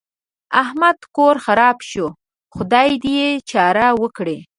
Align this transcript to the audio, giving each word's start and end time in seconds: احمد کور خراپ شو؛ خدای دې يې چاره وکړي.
احمد 0.61 0.97
کور 1.15 1.35
خراپ 1.45 1.77
شو؛ 1.89 2.05
خدای 2.55 2.91
دې 3.03 3.11
يې 3.21 3.29
چاره 3.51 3.87
وکړي. 4.01 4.37